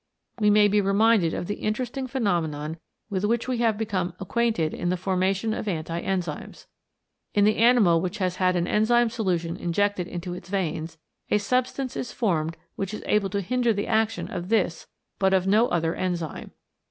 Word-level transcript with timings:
We 0.39 0.49
may 0.49 0.67
be 0.67 0.81
reminded 0.81 1.35
of 1.35 1.45
the 1.45 1.57
interesting 1.61 2.07
phenomenon 2.07 2.79
with 3.11 3.23
which 3.23 3.47
we 3.47 3.57
became 3.73 4.13
acquainted 4.19 4.73
in 4.73 4.89
the 4.89 4.97
formation 4.97 5.53
of 5.53 5.67
anti 5.67 6.01
enzymes. 6.01 6.65
In 7.35 7.45
the 7.45 7.57
animal 7.57 8.01
which 8.01 8.17
has 8.17 8.37
had 8.37 8.55
an 8.55 8.65
enzyme 8.65 9.11
solution 9.11 9.55
injected 9.55 10.07
into 10.07 10.33
its 10.33 10.49
veins, 10.49 10.97
a 11.29 11.37
substance 11.37 11.95
is 11.95 12.11
formed 12.13 12.57
which 12.75 12.95
is 12.95 13.03
able 13.05 13.29
to 13.29 13.41
hinder 13.41 13.73
the 13.73 13.85
action 13.85 14.27
of 14.31 14.49
this 14.49 14.87
but 15.19 15.35
of 15.35 15.45
no 15.45 15.67
other 15.67 15.93
enzyme. 15.93 16.49